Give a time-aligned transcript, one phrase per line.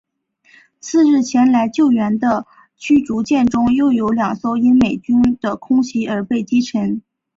[0.79, 7.03] 次日前来救援的驱逐舰中又有两艘因为美军的空袭而被击沉。